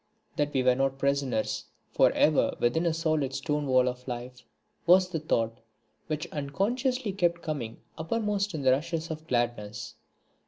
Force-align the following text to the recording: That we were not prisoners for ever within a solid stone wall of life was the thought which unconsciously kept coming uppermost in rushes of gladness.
That 0.35 0.51
we 0.51 0.63
were 0.63 0.73
not 0.73 0.97
prisoners 0.97 1.65
for 1.91 2.09
ever 2.13 2.55
within 2.59 2.87
a 2.87 2.91
solid 2.95 3.35
stone 3.35 3.67
wall 3.67 3.87
of 3.87 4.07
life 4.07 4.41
was 4.87 5.07
the 5.09 5.19
thought 5.19 5.59
which 6.07 6.25
unconsciously 6.31 7.11
kept 7.11 7.43
coming 7.43 7.77
uppermost 7.99 8.55
in 8.55 8.63
rushes 8.63 9.11
of 9.11 9.27
gladness. 9.27 9.93